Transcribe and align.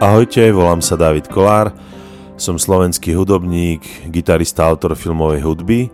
Ahojte, 0.00 0.48
volám 0.48 0.80
sa 0.80 0.96
David 0.96 1.28
Kolár, 1.28 1.76
som 2.40 2.56
slovenský 2.56 3.12
hudobník, 3.12 3.84
gitarista, 4.08 4.64
autor 4.64 4.96
filmovej 4.96 5.44
hudby 5.44 5.92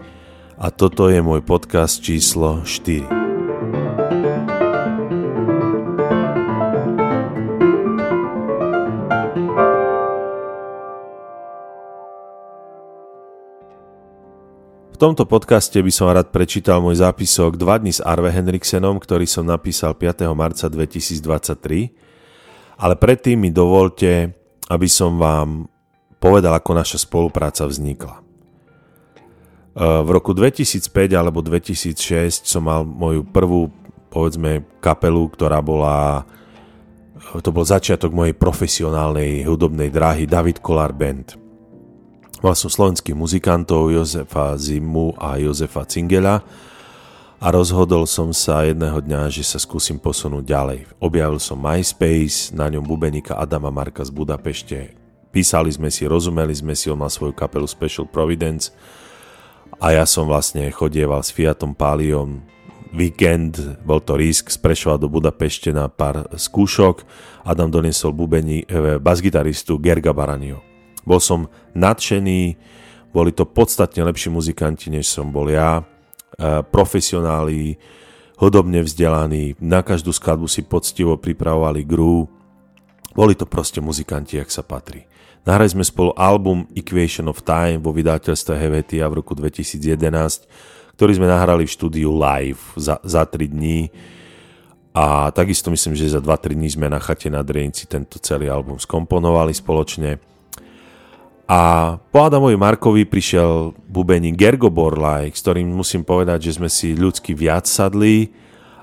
a 0.54 0.71
toto 0.71 1.11
je 1.11 1.19
môj 1.19 1.43
podcast 1.43 1.99
číslo 1.99 2.63
4. 2.63 3.03
V 14.95 14.97
tomto 15.03 15.27
podcaste 15.27 15.83
by 15.83 15.91
som 15.91 16.15
rád 16.15 16.30
prečítal 16.30 16.79
môj 16.79 17.02
zápisok 17.02 17.59
2 17.59 17.83
dní 17.83 17.91
s 17.91 17.98
Arve 18.07 18.30
Henriksenom, 18.30 19.02
ktorý 19.02 19.27
som 19.27 19.43
napísal 19.43 19.98
5. 19.98 20.30
marca 20.30 20.70
2023 20.70 22.05
ale 22.77 22.95
predtým 22.97 23.41
mi 23.41 23.51
dovolte, 23.52 24.37
aby 24.69 24.89
som 24.89 25.16
vám 25.16 25.69
povedal, 26.21 26.53
ako 26.57 26.73
naša 26.77 26.99
spolupráca 27.01 27.65
vznikla. 27.65 28.21
E, 28.21 28.23
v 29.80 30.09
roku 30.09 30.33
2005 30.33 30.93
alebo 31.16 31.41
2006 31.41 32.45
som 32.49 32.69
mal 32.69 32.85
moju 32.85 33.25
prvú, 33.25 33.73
povedzme, 34.12 34.65
kapelu, 34.80 35.29
ktorá 35.33 35.61
bola 35.61 36.25
e, 37.37 37.41
to 37.41 37.52
bol 37.52 37.65
začiatok 37.65 38.12
mojej 38.12 38.37
profesionálnej 38.37 39.45
hudobnej 39.45 39.88
dráhy 39.88 40.29
David 40.29 40.61
Kolar 40.61 40.93
Band. 40.93 41.37
Mal 42.45 42.52
som 42.52 42.69
slovenských 42.69 43.16
muzikantov 43.16 43.88
Jozefa 43.88 44.61
Zimu 44.61 45.16
a 45.16 45.41
Jozefa 45.41 45.88
Cingela, 45.88 46.45
a 47.37 47.53
rozhodol 47.53 48.09
som 48.09 48.33
sa 48.33 48.65
jedného 48.65 48.97
dňa, 48.97 49.29
že 49.29 49.45
sa 49.45 49.61
skúsim 49.61 50.01
posunúť 50.01 50.45
ďalej. 50.45 50.81
Objavil 50.97 51.37
som 51.37 51.61
MySpace, 51.61 52.57
na 52.57 52.73
ňom 52.73 52.81
bubenika 52.81 53.37
Adama 53.37 53.69
Marka 53.69 54.01
z 54.01 54.09
Budapešte. 54.09 54.97
Písali 55.29 55.69
sme 55.69 55.93
si, 55.93 56.09
rozumeli 56.09 56.57
sme 56.57 56.73
si, 56.73 56.88
on 56.88 56.97
mal 56.97 57.13
svoju 57.13 57.37
kapelu 57.37 57.69
Special 57.69 58.09
Providence 58.09 58.73
a 59.77 59.93
ja 59.93 60.09
som 60.09 60.25
vlastne 60.25 60.65
chodieval 60.73 61.21
s 61.21 61.29
Fiatom 61.29 61.77
Paliom 61.77 62.41
víkend, 62.97 63.60
bol 63.85 64.00
to 64.00 64.16
risk 64.16 64.48
z 64.48 64.56
Prešova 64.56 64.97
do 64.97 65.12
Budapešte 65.12 65.69
na 65.69 65.92
pár 65.92 66.25
skúšok. 66.32 67.05
Adam 67.44 67.69
doniesol 67.69 68.16
bubení, 68.16 68.64
e, 68.64 68.97
basgitaristu 68.97 69.77
Gerga 69.77 70.16
Baranio. 70.16 70.64
Bol 71.05 71.20
som 71.20 71.53
nadšený, 71.77 72.56
boli 73.12 73.30
to 73.36 73.44
podstatne 73.44 74.00
lepší 74.08 74.32
muzikanti, 74.32 74.88
než 74.88 75.12
som 75.12 75.28
bol 75.28 75.53
ja 75.53 75.84
profesionáli, 76.70 77.78
hodobne 78.36 78.84
vzdelaní, 78.84 79.56
na 79.62 79.80
každú 79.80 80.12
skladbu 80.12 80.44
si 80.50 80.60
poctivo 80.66 81.16
pripravovali 81.16 81.86
gru. 81.86 82.28
Boli 83.16 83.32
to 83.32 83.48
proste 83.48 83.80
muzikanti, 83.80 84.36
jak 84.36 84.52
sa 84.52 84.60
patrí. 84.60 85.08
Nahrali 85.47 85.70
sme 85.72 85.86
spolu 85.86 86.10
album 86.19 86.66
Equation 86.74 87.30
of 87.30 87.47
Time 87.47 87.78
vo 87.78 87.94
vydateľstve 87.94 88.58
Hevetia 88.58 89.06
v 89.06 89.22
roku 89.22 89.32
2011, 89.32 90.98
ktorý 90.98 91.12
sme 91.16 91.30
nahrali 91.30 91.64
v 91.64 91.72
štúdiu 91.72 92.10
live 92.12 92.60
za, 92.74 92.98
za 93.06 93.22
3 93.24 93.54
dní. 93.54 93.88
A 94.97 95.30
takisto 95.30 95.70
myslím, 95.70 95.94
že 95.94 96.12
za 96.12 96.20
2-3 96.24 96.56
dní 96.56 96.69
sme 96.72 96.91
na 96.91 96.98
chate 96.98 97.30
na 97.30 97.47
Drejnici 97.47 97.86
tento 97.86 98.19
celý 98.19 98.50
album 98.50 98.80
skomponovali 98.80 99.54
spoločne. 99.54 100.19
A 101.47 101.94
po 102.11 102.27
Adamovi 102.27 102.58
Markovi 102.58 103.06
prišiel 103.06 103.70
bubení 103.86 104.34
Gergo 104.34 104.66
Borlaj, 104.66 105.30
s 105.30 105.47
ktorým 105.47 105.70
musím 105.70 106.03
povedať, 106.03 106.50
že 106.50 106.58
sme 106.58 106.66
si 106.66 106.98
ľudsky 106.98 107.38
viac 107.38 107.70
sadli 107.70 108.34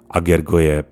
a 0.08 0.24
Gergo 0.24 0.64
je 0.64 0.88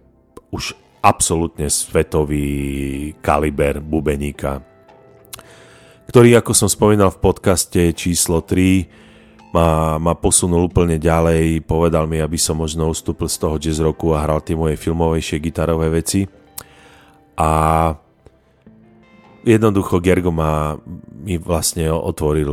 už 0.52 0.76
absolútne 1.00 1.72
svetový 1.72 3.16
kaliber 3.24 3.80
bubeníka, 3.80 4.60
ktorý, 6.12 6.36
ako 6.44 6.52
som 6.52 6.68
spomínal 6.68 7.08
v 7.08 7.24
podcaste 7.24 7.96
číslo 7.96 8.44
3, 8.44 9.56
ma, 9.56 9.96
ma 9.96 10.12
posunul 10.12 10.68
úplne 10.68 11.00
ďalej, 11.00 11.64
povedal 11.64 12.04
mi, 12.04 12.20
aby 12.20 12.36
som 12.36 12.60
možno 12.60 12.92
ustúpil 12.92 13.32
z 13.32 13.38
toho 13.40 13.56
jazz 13.56 13.80
roku 13.80 14.12
a 14.12 14.20
hral 14.20 14.44
tie 14.44 14.60
moje 14.60 14.76
filmovejšie 14.76 15.40
gitarové 15.40 15.88
veci. 15.88 16.28
A 17.40 17.50
jednoducho 19.44 20.00
Gergo 20.00 20.30
ma, 20.30 20.78
mi 21.22 21.38
vlastne 21.38 21.90
otvoril, 21.90 22.50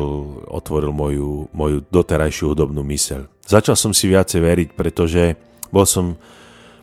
otvoril 0.48 0.92
moju, 0.92 1.48
moju 1.52 1.84
doterajšiu 1.88 2.52
hudobnú 2.52 2.80
myseľ. 2.84 3.28
Začal 3.48 3.76
som 3.76 3.92
si 3.96 4.08
viacej 4.08 4.40
veriť, 4.40 4.68
pretože 4.76 5.36
bol 5.72 5.88
som, 5.88 6.16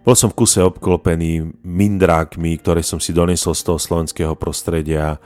bol 0.02 0.16
som 0.18 0.30
v 0.34 0.38
kuse 0.38 0.62
obklopený 0.62 1.62
mindrákmi, 1.62 2.58
ktoré 2.62 2.82
som 2.82 2.98
si 3.02 3.14
donesol 3.14 3.54
z 3.54 3.64
toho 3.66 3.80
slovenského 3.82 4.34
prostredia. 4.34 5.22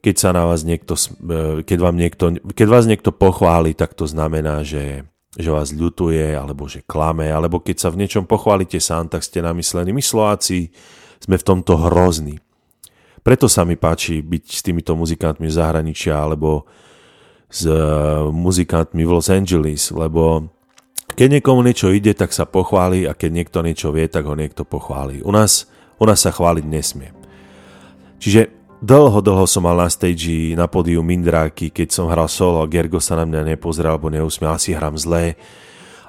Keď 0.00 0.14
sa 0.16 0.30
na 0.30 0.46
vás 0.46 0.62
niekto, 0.62 0.94
e, 0.94 1.66
keď, 1.66 1.78
vám 1.78 1.96
niekto, 1.98 2.24
keď 2.54 2.66
vás 2.70 2.84
niekto 2.86 3.10
pochváli, 3.10 3.74
tak 3.74 3.94
to 3.98 4.06
znamená, 4.06 4.62
že, 4.62 5.04
že 5.34 5.50
vás 5.50 5.74
ľutuje, 5.74 6.34
alebo 6.34 6.66
že 6.70 6.86
klame, 6.86 7.28
alebo 7.28 7.60
keď 7.60 7.76
sa 7.86 7.88
v 7.90 8.06
niečom 8.06 8.24
pochválite 8.24 8.78
sám, 8.78 9.10
tak 9.10 9.26
ste 9.26 9.44
namyslení. 9.44 9.92
My 9.92 10.02
Slováci 10.02 10.72
sme 11.20 11.36
v 11.36 11.46
tomto 11.46 11.76
hrozní 11.76 12.40
preto 13.20 13.46
sa 13.46 13.68
mi 13.68 13.76
páči 13.76 14.24
byť 14.24 14.44
s 14.48 14.60
týmito 14.64 14.96
muzikantmi 14.96 15.48
z 15.48 15.58
zahraničia 15.60 16.16
alebo 16.16 16.64
s 17.50 17.66
eh, 17.66 17.76
muzikantmi 18.30 19.02
v 19.02 19.10
Los 19.10 19.28
Angeles, 19.28 19.90
lebo 19.90 20.48
keď 21.18 21.28
niekomu 21.40 21.60
niečo 21.66 21.90
ide, 21.90 22.14
tak 22.14 22.30
sa 22.30 22.46
pochváli 22.46 23.04
a 23.04 23.12
keď 23.12 23.30
niekto 23.34 23.58
niečo 23.60 23.90
vie, 23.90 24.06
tak 24.06 24.24
ho 24.24 24.38
niekto 24.38 24.62
pochváli. 24.62 25.20
U 25.26 25.34
nás, 25.34 25.66
u 25.98 26.04
nás 26.06 26.22
sa 26.22 26.30
chváliť 26.30 26.64
nesmie. 26.64 27.10
Čiže 28.22 28.48
dlho, 28.80 29.18
dlho 29.20 29.44
som 29.44 29.66
mal 29.66 29.76
na 29.76 29.90
stage 29.90 30.54
na 30.54 30.70
podiu 30.70 31.02
Mindráky, 31.02 31.74
keď 31.74 31.88
som 31.90 32.06
hral 32.08 32.30
solo 32.30 32.62
a 32.62 32.70
Gergo 32.70 33.02
sa 33.02 33.18
na 33.18 33.26
mňa 33.26 33.56
nepozrel 33.56 33.90
alebo 33.90 34.08
neusmial, 34.08 34.56
asi 34.56 34.72
hram 34.72 34.94
zlé. 34.94 35.34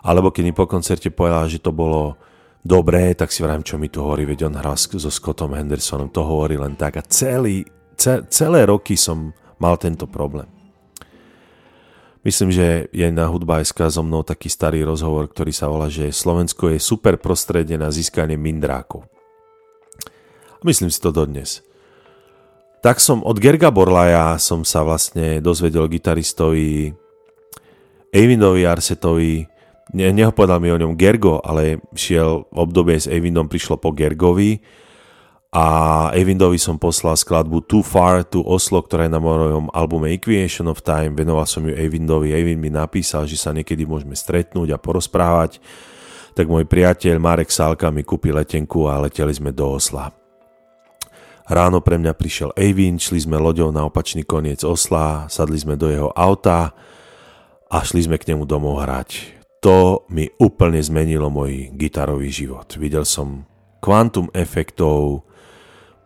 Alebo 0.05 0.29
keď 0.29 0.43
mi 0.47 0.53
po 0.53 0.69
koncerte 0.69 1.09
povedal, 1.11 1.49
že 1.49 1.61
to 1.61 1.73
bolo 1.73 2.15
dobré, 2.61 3.13
tak 3.17 3.33
si 3.33 3.41
vrám, 3.41 3.65
čo 3.65 3.81
mi 3.81 3.89
tu 3.89 4.05
hovorí, 4.05 4.25
veď 4.25 4.47
on 4.47 4.55
hral 4.57 4.77
so 4.77 5.09
Scottom 5.09 5.57
Hendersonom, 5.57 6.13
to 6.13 6.21
hovorí 6.21 6.57
len 6.57 6.77
tak 6.77 6.97
a 6.97 7.03
celý, 7.05 7.65
ce, 7.97 8.21
celé 8.29 8.65
roky 8.65 8.93
som 8.93 9.33
mal 9.57 9.77
tento 9.77 10.05
problém. 10.05 10.49
Myslím, 12.21 12.53
že 12.53 12.85
je 12.93 13.09
na 13.09 13.25
hudba.sk 13.25 13.89
so 13.89 14.05
mnou 14.05 14.21
taký 14.21 14.45
starý 14.45 14.85
rozhovor, 14.85 15.25
ktorý 15.25 15.49
sa 15.49 15.65
volá, 15.65 15.89
že 15.89 16.13
Slovensko 16.13 16.69
je 16.69 16.77
super 16.77 17.17
prostredie 17.17 17.81
na 17.81 17.89
získanie 17.89 18.37
mindrákov. 18.37 19.09
Myslím 20.61 20.93
si 20.93 21.01
to 21.01 21.09
dodnes. 21.09 21.65
Tak 22.85 23.01
som 23.01 23.25
od 23.25 23.41
Gerga 23.41 23.73
Borlaja 23.73 24.37
som 24.37 24.61
sa 24.61 24.85
vlastne 24.85 25.41
dozvedel 25.41 25.89
gitaristovi 25.89 26.93
Eivindovi 28.13 28.69
Arsetovi, 28.69 29.49
ne, 29.91 30.11
nehopovedal 30.15 30.59
mi 30.63 30.71
o 30.71 30.79
ňom 30.79 30.95
Gergo, 30.95 31.43
ale 31.43 31.83
šiel 31.95 32.47
v 32.49 32.57
obdobie 32.57 32.97
s 32.97 33.07
Avindom, 33.11 33.51
prišlo 33.51 33.77
po 33.77 33.91
Gergovi. 33.91 34.63
A 35.51 36.07
Avindovi 36.15 36.55
som 36.55 36.79
poslal 36.79 37.19
skladbu 37.19 37.67
Too 37.67 37.83
Far 37.83 38.23
to 38.23 38.39
Oslo, 38.39 38.79
ktorá 38.79 39.03
je 39.03 39.11
na 39.11 39.19
mojom 39.19 39.67
albume 39.75 40.15
Equation 40.15 40.71
of 40.71 40.79
Time, 40.79 41.11
venoval 41.11 41.43
som 41.43 41.67
ju 41.67 41.75
Avindovi, 41.75 42.31
Avind 42.31 42.55
mi 42.55 42.71
napísal, 42.71 43.27
že 43.27 43.35
sa 43.35 43.51
niekedy 43.51 43.83
môžeme 43.83 44.15
stretnúť 44.15 44.71
a 44.71 44.79
porozprávať, 44.79 45.59
tak 46.39 46.47
môj 46.47 46.63
priateľ 46.63 47.19
Marek 47.19 47.51
Sálka 47.51 47.91
mi 47.91 48.07
kúpil 48.07 48.31
letenku 48.31 48.87
a 48.87 48.95
leteli 49.03 49.35
sme 49.35 49.51
do 49.51 49.75
Osla. 49.75 50.15
Ráno 51.51 51.83
pre 51.83 51.99
mňa 51.99 52.15
prišiel 52.15 52.55
Avin, 52.55 52.95
šli 52.95 53.27
sme 53.27 53.35
loďou 53.35 53.75
na 53.75 53.83
opačný 53.83 54.23
koniec 54.23 54.63
Osla, 54.63 55.27
sadli 55.27 55.59
sme 55.59 55.75
do 55.75 55.91
jeho 55.91 56.15
auta 56.15 56.71
a 57.67 57.77
šli 57.83 58.07
sme 58.07 58.15
k 58.15 58.31
nemu 58.31 58.47
domov 58.47 58.79
hrať 58.87 59.40
to 59.61 60.09
mi 60.09 60.25
úplne 60.41 60.81
zmenilo 60.81 61.29
môj 61.29 61.69
gitarový 61.77 62.33
život. 62.33 62.65
Videl 62.81 63.05
som 63.05 63.45
kvantum 63.77 64.33
efektov, 64.33 65.21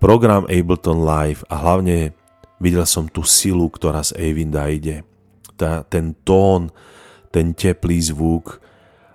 program 0.03 0.43
Ableton 0.51 1.07
Live 1.07 1.47
a 1.47 1.63
hlavne 1.63 2.11
videl 2.59 2.83
som 2.83 3.07
tú 3.07 3.23
silu, 3.23 3.71
ktorá 3.71 4.03
z 4.03 4.11
Avinda 4.19 4.67
ide. 4.67 5.07
Tá, 5.55 5.87
ten 5.87 6.19
tón, 6.27 6.67
ten 7.31 7.55
teplý 7.55 8.11
zvuk 8.11 8.59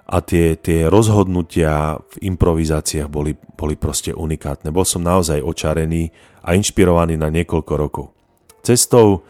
a 0.09 0.25
tie, 0.25 0.57
tie 0.57 0.89
rozhodnutia 0.89 2.01
v 2.01 2.33
improvizáciách 2.33 3.13
boli, 3.13 3.37
boli 3.37 3.77
proste 3.77 4.17
unikátne. 4.17 4.73
Bol 4.73 4.89
som 4.89 5.05
naozaj 5.05 5.45
očarený 5.45 6.09
a 6.41 6.57
inšpirovaný 6.57 7.21
na 7.21 7.29
niekoľko 7.29 7.73
rokov. 7.77 8.07
Cestou 8.65 9.21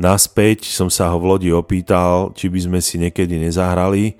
naspäť 0.00 0.72
som 0.72 0.88
sa 0.88 1.12
ho 1.12 1.20
v 1.20 1.36
lodi 1.36 1.48
opýtal, 1.52 2.32
či 2.32 2.48
by 2.48 2.60
sme 2.64 2.78
si 2.80 2.96
niekedy 2.96 3.36
nezahrali 3.36 4.16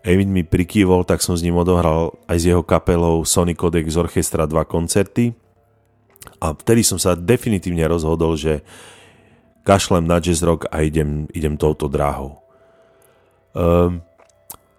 Evin 0.00 0.32
mi 0.32 0.40
prikývol, 0.40 1.04
tak 1.04 1.20
som 1.20 1.36
s 1.36 1.44
ním 1.44 1.60
odohral 1.60 2.16
aj 2.24 2.36
s 2.40 2.44
jeho 2.48 2.64
kapelou 2.64 3.20
Sony 3.28 3.52
Codec 3.52 3.84
z 3.84 4.00
Orchestra 4.00 4.48
dva 4.48 4.64
koncerty 4.64 5.36
a 6.40 6.56
vtedy 6.56 6.80
som 6.80 6.96
sa 6.96 7.12
definitívne 7.12 7.84
rozhodol, 7.84 8.36
že 8.36 8.64
kašlem 9.64 10.08
na 10.08 10.16
jazz 10.16 10.40
rock 10.40 10.64
a 10.72 10.80
idem, 10.80 11.28
idem 11.36 11.56
touto 11.60 11.84
dráhou. 11.84 12.40
Um, 13.52 14.00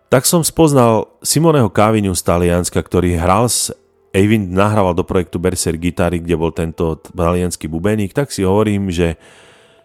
tak 0.10 0.26
som 0.26 0.42
spoznal 0.42 1.08
Simoneho 1.22 1.70
Káviniu 1.70 2.18
z 2.18 2.26
Talianska, 2.26 2.82
ktorý 2.82 3.16
hral 3.16 3.46
s 3.46 3.70
Eivind 4.12 4.52
nahrával 4.52 4.92
do 4.92 5.08
projektu 5.08 5.40
Berser 5.40 5.80
gitary, 5.80 6.20
kde 6.20 6.36
bol 6.36 6.52
tento 6.52 7.00
talianský 7.16 7.72
bubeník, 7.72 8.12
tak 8.12 8.28
si 8.28 8.44
hovorím, 8.44 8.92
že 8.92 9.16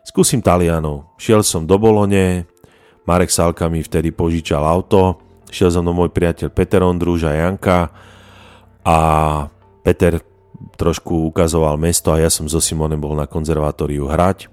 skúsim 0.03 0.43
Talianov. 0.43 1.15
Šiel 1.15 1.47
som 1.47 1.63
do 1.63 1.79
Bolone, 1.79 2.43
Marek 3.07 3.31
Salka 3.31 3.71
mi 3.71 3.87
vtedy 3.87 4.11
požičal 4.11 4.67
auto, 4.67 5.26
šiel 5.51 5.71
za 5.71 5.81
mnou 5.83 5.95
môj 5.95 6.11
priateľ 6.11 6.51
Peter 6.51 6.83
Ondrúž 6.83 7.27
a 7.27 7.33
Janka 7.35 7.91
a 8.87 8.99
Peter 9.83 10.23
trošku 10.77 11.31
ukazoval 11.33 11.77
mesto 11.77 12.11
a 12.13 12.21
ja 12.21 12.31
som 12.33 12.49
so 12.49 12.59
Simonem 12.59 13.01
bol 13.01 13.15
na 13.15 13.29
konzervatóriu 13.29 14.09
hrať. 14.09 14.49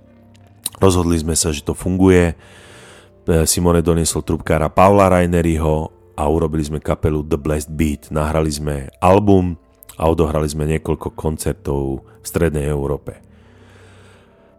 Rozhodli 0.78 1.16
sme 1.20 1.36
sa, 1.38 1.54
že 1.54 1.64
to 1.64 1.72
funguje. 1.78 2.34
E, 2.34 3.46
Simone 3.48 3.80
doniesol 3.80 4.26
trubkára 4.26 4.68
Paula 4.68 5.08
Raineryho 5.08 5.90
a 6.14 6.24
urobili 6.28 6.66
sme 6.66 6.84
kapelu 6.84 7.24
The 7.24 7.40
Blessed 7.40 7.72
Beat. 7.72 8.12
Nahrali 8.12 8.52
sme 8.52 8.76
album 9.00 9.56
a 9.96 10.10
odohrali 10.10 10.50
sme 10.50 10.68
niekoľko 10.68 11.14
koncertov 11.16 12.04
v 12.04 12.26
Strednej 12.26 12.68
Európe. 12.68 13.33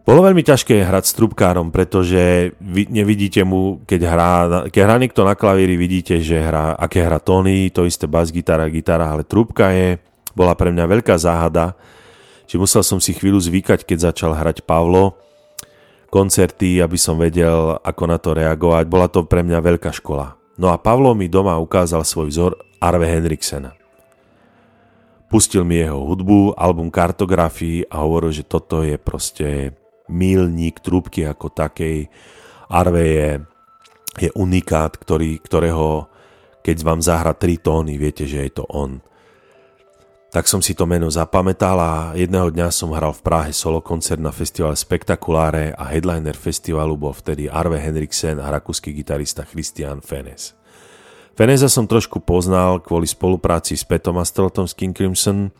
Bolo 0.05 0.21
veľmi 0.21 0.45
ťažké 0.45 0.85
hrať 0.85 1.05
s 1.09 1.17
trubkárom, 1.17 1.73
pretože 1.73 2.53
vy 2.61 2.93
nevidíte 2.93 3.41
mu, 3.41 3.81
keď 3.89 4.01
hrá, 4.05 4.33
keď 4.69 4.81
hrá 4.85 4.97
niekto 5.01 5.25
na 5.25 5.33
klavíri, 5.33 5.81
vidíte, 5.81 6.21
že 6.21 6.45
hrá, 6.45 6.77
aké 6.77 7.01
hrá 7.01 7.17
tóny, 7.17 7.73
to 7.73 7.89
isté 7.89 8.05
bas, 8.05 8.29
gitara, 8.29 8.69
gitara, 8.69 9.09
ale 9.09 9.25
trúbka 9.25 9.73
je, 9.73 9.97
bola 10.37 10.53
pre 10.53 10.69
mňa 10.69 10.85
veľká 10.85 11.17
záhada, 11.17 11.73
že 12.45 12.61
musel 12.61 12.85
som 12.85 13.01
si 13.01 13.17
chvíľu 13.17 13.41
zvykať, 13.41 13.81
keď 13.89 14.13
začal 14.13 14.37
hrať 14.37 14.69
Pavlo, 14.69 15.17
koncerty, 16.13 16.85
aby 16.85 17.01
som 17.01 17.17
vedel, 17.17 17.81
ako 17.81 18.03
na 18.05 18.21
to 18.21 18.37
reagovať. 18.37 18.85
Bola 18.85 19.09
to 19.09 19.25
pre 19.25 19.41
mňa 19.41 19.59
veľká 19.59 19.89
škola. 19.89 20.37
No 20.61 20.71
a 20.71 20.77
Pavlo 20.77 21.17
mi 21.17 21.33
doma 21.33 21.57
ukázal 21.59 22.05
svoj 22.05 22.29
vzor 22.31 22.53
Arve 22.79 23.09
Henriksena. 23.09 23.73
Pustil 25.27 25.67
mi 25.67 25.83
jeho 25.83 25.99
hudbu, 26.07 26.55
album 26.55 26.93
kartografii 26.93 27.91
a 27.91 28.07
hovoril, 28.07 28.31
že 28.31 28.47
toto 28.47 28.87
je 28.87 28.95
proste 28.95 29.75
milník 30.09 30.81
trúbky 30.85 31.25
ako 31.25 31.53
takej. 31.53 32.09
Arve 32.69 33.05
je, 33.05 33.31
je 34.19 34.31
unikát, 34.35 34.97
ktorý, 34.97 35.41
ktorého 35.41 36.09
keď 36.65 36.77
vám 36.81 37.01
zahra 37.05 37.37
tri 37.37 37.61
tóny, 37.61 38.01
viete, 38.01 38.25
že 38.25 38.49
je 38.49 38.53
to 38.57 38.65
on. 38.73 39.05
Tak 40.33 40.49
som 40.51 40.65
si 40.65 40.73
to 40.75 40.89
meno 40.89 41.13
zapamätal 41.13 41.77
a 41.79 41.93
jedného 42.17 42.51
dňa 42.51 42.73
som 42.73 42.91
hral 42.91 43.15
v 43.15 43.23
Prahe 43.23 43.53
solo 43.55 43.85
koncert 43.85 44.19
na 44.19 44.35
festivale 44.35 44.75
Spektakuláre 44.75 45.77
a 45.77 45.85
headliner 45.93 46.35
festivalu 46.35 46.99
bol 46.99 47.15
vtedy 47.15 47.47
Arve 47.47 47.79
Henriksen 47.79 48.43
a 48.43 48.51
rakúsky 48.51 48.97
gitarista 48.97 49.47
Christian 49.47 50.03
Fenes. 50.03 50.57
Feneza 51.39 51.71
som 51.71 51.87
trošku 51.87 52.25
poznal 52.25 52.83
kvôli 52.83 53.07
spolupráci 53.07 53.79
s 53.79 53.87
Petom 53.87 54.19
Astrotom 54.19 54.67
z 54.67 54.75
King 54.75 54.95
Crimson, 54.97 55.53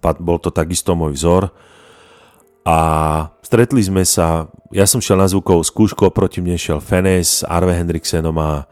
bol 0.00 0.38
to 0.40 0.54
takisto 0.54 0.96
môj 0.96 1.18
vzor 1.18 1.42
a 2.64 2.78
stretli 3.44 3.84
sme 3.84 4.08
sa, 4.08 4.48
ja 4.72 4.88
som 4.88 4.96
šiel 4.96 5.20
na 5.20 5.28
zvukovú 5.28 5.60
skúšku, 5.60 6.08
oproti 6.08 6.40
mne 6.40 6.56
šiel 6.56 6.80
Fenes, 6.80 7.44
Arve 7.44 7.76
Hendriksenom 7.76 8.32
a 8.40 8.64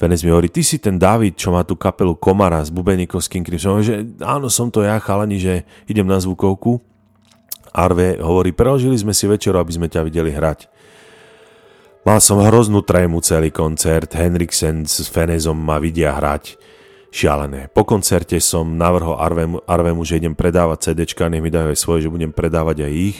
Fenes 0.00 0.24
mi 0.24 0.32
hovorí, 0.32 0.48
ty 0.48 0.64
si 0.64 0.80
ten 0.80 0.96
David, 0.96 1.36
čo 1.36 1.52
má 1.52 1.60
tú 1.66 1.76
kapelu 1.76 2.16
Komara 2.16 2.64
z 2.64 2.72
Bubeníkov 2.72 3.20
z 3.20 3.28
King 3.34 3.44
Crimson, 3.44 3.84
že 3.84 4.06
áno, 4.24 4.48
som 4.48 4.72
to 4.72 4.80
ja, 4.80 4.96
chalani, 4.96 5.36
že 5.36 5.68
idem 5.84 6.08
na 6.08 6.16
zvukovku. 6.16 6.80
Arve 7.74 8.16
hovorí, 8.16 8.56
preložili 8.56 8.96
sme 8.96 9.12
si 9.12 9.28
večeru, 9.28 9.60
aby 9.60 9.76
sme 9.76 9.92
ťa 9.92 10.06
videli 10.08 10.32
hrať. 10.32 10.70
Mal 12.08 12.24
som 12.24 12.40
hroznú 12.40 12.80
trému 12.80 13.20
celý 13.20 13.52
koncert, 13.52 14.08
Henriksen 14.16 14.88
s 14.88 15.04
Fenezom 15.12 15.58
ma 15.58 15.76
vidia 15.76 16.16
hrať. 16.16 16.56
Šialené. 17.08 17.72
Po 17.72 17.88
koncerte 17.88 18.36
som 18.38 18.76
navrhol 18.76 19.16
Arvemu, 19.16 19.64
Arvemu 19.64 20.04
že 20.04 20.20
idem 20.20 20.36
predávať 20.36 20.92
CDčka, 20.92 21.32
nech 21.32 21.40
mi 21.40 21.48
dajú 21.48 21.72
aj 21.72 21.78
svoje, 21.80 22.04
že 22.04 22.12
budem 22.12 22.32
predávať 22.32 22.84
aj 22.84 22.92
ich. 22.92 23.18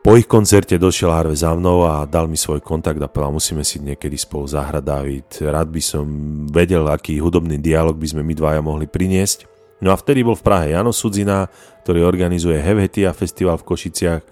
Po 0.00 0.16
ich 0.16 0.24
koncerte 0.24 0.78
došiel 0.80 1.12
Arve 1.12 1.36
za 1.36 1.52
mnou 1.52 1.84
a 1.84 2.08
dal 2.08 2.30
mi 2.30 2.38
svoj 2.38 2.64
kontakt 2.64 2.96
a 3.02 3.10
povedal, 3.10 3.36
musíme 3.36 3.60
si 3.60 3.76
niekedy 3.76 4.16
spolu 4.16 4.48
zahrať, 4.48 4.80
David. 4.80 5.28
Rád 5.36 5.68
by 5.68 5.82
som 5.84 6.04
vedel, 6.48 6.88
aký 6.88 7.20
hudobný 7.20 7.60
dialog 7.60 7.92
by 7.92 8.08
sme 8.08 8.22
my 8.24 8.32
dvaja 8.32 8.64
mohli 8.64 8.88
priniesť. 8.88 9.44
No 9.84 9.92
a 9.92 10.00
vtedy 10.00 10.24
bol 10.24 10.34
v 10.34 10.48
Prahe 10.48 10.72
Jano 10.72 10.96
Sudzina, 10.96 11.46
ktorý 11.84 12.08
organizuje 12.08 12.56
Hevhetia 12.56 13.12
festival 13.12 13.60
v 13.60 13.68
Košiciach. 13.68 14.22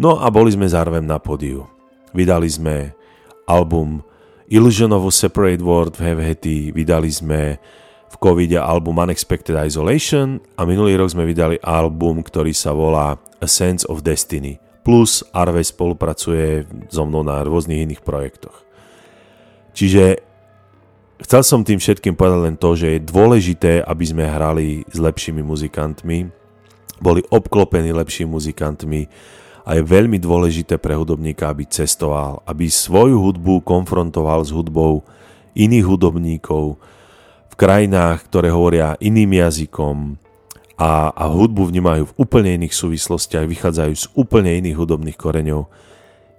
No 0.00 0.16
a 0.16 0.32
boli 0.32 0.56
sme 0.56 0.64
s 0.64 0.72
Arvem 0.72 1.04
na 1.04 1.20
podiu. 1.20 1.68
Vydali 2.16 2.48
sme 2.48 2.96
album 3.44 4.00
Illusion 4.50 4.90
of 4.90 5.06
a 5.06 5.14
Separate 5.14 5.62
World 5.62 5.94
v 5.94 6.10
Hevhety, 6.10 6.74
vydali 6.74 7.06
sme 7.06 7.62
v 8.10 8.16
covide 8.18 8.58
album 8.58 8.98
Unexpected 8.98 9.54
Isolation 9.54 10.42
a 10.58 10.66
minulý 10.66 10.98
rok 10.98 11.14
sme 11.14 11.22
vydali 11.22 11.54
album, 11.62 12.18
ktorý 12.18 12.50
sa 12.50 12.74
volá 12.74 13.14
A 13.38 13.46
Sense 13.46 13.86
of 13.86 14.02
Destiny. 14.02 14.58
Plus 14.82 15.22
Arve 15.30 15.62
spolupracuje 15.62 16.66
so 16.90 17.06
mnou 17.06 17.22
na 17.22 17.46
rôznych 17.46 17.86
iných 17.86 18.02
projektoch. 18.02 18.66
Čiže 19.70 20.18
chcel 21.22 21.46
som 21.46 21.62
tým 21.62 21.78
všetkým 21.78 22.18
povedať 22.18 22.40
len 22.50 22.58
to, 22.58 22.74
že 22.74 22.98
je 22.98 23.06
dôležité, 23.06 23.86
aby 23.86 24.02
sme 24.02 24.26
hrali 24.26 24.82
s 24.90 24.98
lepšími 24.98 25.46
muzikantmi, 25.46 26.26
boli 26.98 27.22
obklopení 27.30 27.94
lepšími 27.94 28.26
muzikantmi, 28.26 29.06
a 29.70 29.78
je 29.78 29.86
veľmi 29.86 30.18
dôležité 30.18 30.82
pre 30.82 30.98
hudobníka, 30.98 31.46
aby 31.46 31.62
cestoval, 31.62 32.42
aby 32.42 32.66
svoju 32.66 33.22
hudbu 33.22 33.62
konfrontoval 33.62 34.42
s 34.42 34.50
hudbou 34.50 35.06
iných 35.54 35.86
hudobníkov 35.86 36.74
v 37.46 37.54
krajinách, 37.54 38.26
ktoré 38.26 38.50
hovoria 38.50 38.98
iným 38.98 39.38
jazykom 39.38 40.18
a, 40.74 41.14
a 41.14 41.24
hudbu 41.30 41.70
vnímajú 41.70 42.10
v 42.10 42.16
úplne 42.18 42.58
iných 42.58 42.74
súvislostiach, 42.74 43.46
vychádzajú 43.46 43.94
z 43.94 44.06
úplne 44.18 44.58
iných 44.58 44.74
hudobných 44.74 45.14
koreňov. 45.14 45.70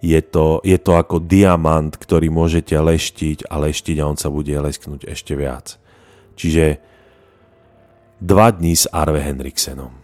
Je 0.03 0.19
to, 0.19 0.59
je 0.67 0.75
to 0.75 0.91
ako 0.99 1.23
diamant, 1.23 1.95
ktorý 1.95 2.27
môžete 2.27 2.75
leštiť 2.75 3.47
a 3.47 3.63
leštiť 3.63 3.97
a 4.03 4.11
on 4.11 4.19
sa 4.19 4.27
bude 4.27 4.51
lesknúť 4.51 5.07
ešte 5.07 5.39
viac. 5.39 5.79
Čiže 6.35 6.83
dva 8.19 8.51
dní 8.51 8.75
s 8.75 8.91
Arve 8.91 9.23
Henriksenom. 9.23 10.00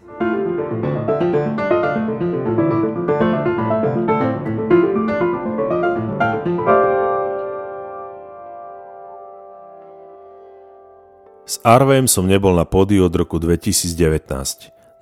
Arvem 11.67 12.07
som 12.07 12.23
nebol 12.23 12.55
na 12.55 12.63
pódiu 12.63 13.03
od 13.03 13.11
roku 13.11 13.43
2019. 13.43 13.91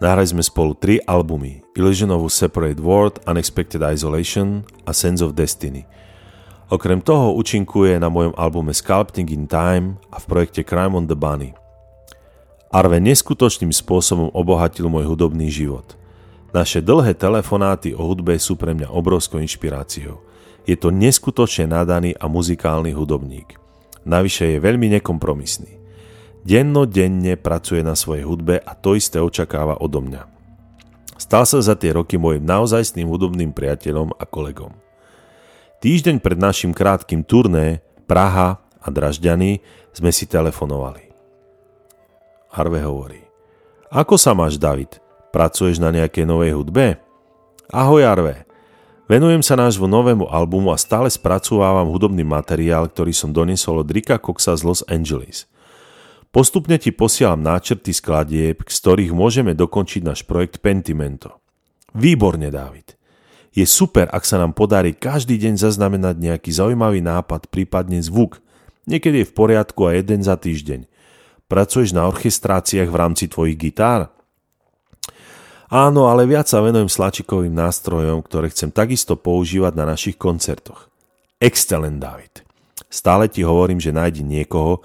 Nahrali 0.01 0.25
sme 0.25 0.41
spolu 0.41 0.73
tri 0.73 0.97
albumy 1.06 1.62
Illusion 1.77 2.09
of 2.09 2.25
a 2.25 2.31
Separate 2.33 2.81
World, 2.81 3.22
Unexpected 3.29 3.86
Isolation 3.86 4.65
a 4.89 4.89
Sense 4.89 5.22
of 5.22 5.38
Destiny. 5.38 5.86
Okrem 6.74 7.05
toho 7.05 7.38
účinkuje 7.38 8.01
na 8.01 8.10
mojom 8.10 8.34
albume 8.34 8.74
Sculpting 8.74 9.29
in 9.29 9.45
Time 9.45 10.01
a 10.10 10.17
v 10.17 10.25
projekte 10.25 10.65
Crime 10.65 10.98
on 10.98 11.05
the 11.05 11.13
Bunny. 11.13 11.53
Arve 12.74 12.98
neskutočným 12.98 13.69
spôsobom 13.69 14.34
obohatil 14.34 14.89
môj 14.89 15.05
hudobný 15.05 15.53
život. 15.53 15.93
Naše 16.50 16.81
dlhé 16.81 17.13
telefonáty 17.13 17.93
o 17.93 18.01
hudbe 18.10 18.41
sú 18.41 18.57
pre 18.57 18.74
mňa 18.74 18.89
obrovskou 18.89 19.38
inšpiráciou. 19.38 20.17
Je 20.65 20.74
to 20.74 20.89
neskutočne 20.89 21.69
nadaný 21.69 22.17
a 22.17 22.25
muzikálny 22.25 22.89
hudobník. 22.89 23.53
Navyše 24.01 24.57
je 24.57 24.57
veľmi 24.57 24.98
nekompromisný. 24.98 25.85
Dennodenne 26.45 27.41
pracuje 27.41 27.81
na 27.81 27.97
svojej 27.97 28.21
hudbe 28.21 28.61
a 28.61 28.77
to 28.77 28.93
isté 28.93 29.17
očakáva 29.17 29.81
odo 29.81 29.97
mňa. 29.97 30.29
Stal 31.17 31.41
sa 31.49 31.57
za 31.57 31.73
tie 31.73 31.97
roky 31.97 32.21
môjim 32.21 32.45
naozajstným 32.45 33.09
hudobným 33.09 33.49
priateľom 33.49 34.13
a 34.13 34.29
kolegom. 34.29 34.69
Týždeň 35.81 36.21
pred 36.21 36.37
našim 36.37 36.69
krátkým 36.69 37.25
turné 37.25 37.81
Praha 38.05 38.61
a 38.77 38.87
Dražďany 38.93 39.65
sme 39.89 40.13
si 40.13 40.29
telefonovali. 40.29 41.09
Harve 42.53 42.77
hovorí. 42.85 43.25
Ako 43.89 44.13
sa 44.13 44.37
máš, 44.37 44.61
David? 44.61 45.01
Pracuješ 45.33 45.81
na 45.81 45.89
nejakej 45.89 46.29
novej 46.29 46.53
hudbe? 46.53 47.01
Ahoj, 47.73 48.05
Arve. 48.05 48.45
Venujem 49.09 49.41
sa 49.41 49.57
nášmu 49.57 49.89
novému 49.89 50.29
albumu 50.29 50.69
a 50.69 50.77
stále 50.77 51.09
spracovávam 51.09 51.89
hudobný 51.89 52.21
materiál, 52.21 52.85
ktorý 52.85 53.17
som 53.17 53.33
doniesol 53.33 53.81
od 53.81 53.89
Rika 53.89 54.21
Coxa 54.21 54.53
z 54.53 54.61
Los 54.61 54.85
Angeles– 54.85 55.49
Postupne 56.36 56.75
ti 56.75 56.92
posielam 56.92 57.39
náčrty 57.39 57.96
skladieb, 57.96 58.60
z 58.68 58.77
ktorých 58.84 59.15
môžeme 59.15 59.56
dokončiť 59.56 60.04
náš 60.04 60.27
projekt 60.27 60.60
Pentimento. 60.60 61.39
Výborne, 61.96 62.51
Dávid. 62.51 63.00
Je 63.56 63.63
super, 63.63 64.12
ak 64.12 64.27
sa 64.27 64.44
nám 64.44 64.51
podarí 64.51 64.92
každý 64.92 65.39
deň 65.39 65.56
zaznamenať 65.56 66.20
nejaký 66.20 66.51
zaujímavý 66.51 67.00
nápad, 67.00 67.48
prípadne 67.48 68.04
zvuk. 68.04 68.44
Niekedy 68.84 69.24
je 69.24 69.30
v 69.32 69.32
poriadku 69.32 69.88
a 69.88 69.96
jeden 69.96 70.27
za 70.27 70.36
týždeň. 70.36 70.92
Pracuješ 71.48 71.96
na 71.96 72.04
orchestráciách 72.12 72.92
v 72.92 73.00
rámci 73.00 73.32
tvojich 73.32 73.56
gitár? 73.56 74.12
Áno, 75.72 76.12
ale 76.12 76.27
viac 76.27 76.51
sa 76.51 76.60
venujem 76.60 76.92
slačikovým 76.92 77.56
nástrojom, 77.56 78.20
ktoré 78.20 78.51
chcem 78.51 78.75
takisto 78.75 79.15
používať 79.15 79.72
na 79.80 79.88
našich 79.88 80.20
koncertoch. 80.20 80.92
Excellent, 81.39 82.04
David. 82.04 82.44
Stále 82.92 83.32
ti 83.32 83.48
hovorím, 83.48 83.80
že 83.80 83.96
nájdi 83.96 84.20
niekoho, 84.20 84.84